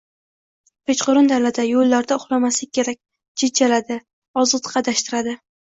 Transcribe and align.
Kechqurun 0.91 1.29
dalada, 1.33 1.67
yoʻllarda 1.73 2.19
uxlamaslik 2.23 2.75
kerak, 2.79 3.01
jin 3.43 3.57
chaladi, 3.63 4.03
ozitqi 4.47 4.79
adashtiradi. 4.85 5.43